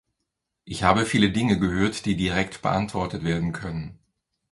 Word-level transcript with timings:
Ich 0.65 0.81
habe 0.81 1.05
viele 1.05 1.29
Dinge 1.29 1.59
gehört, 1.59 2.07
die 2.07 2.15
direkt 2.15 2.63
beantwortet 2.63 3.23
werden 3.23 3.51
können. 3.51 3.99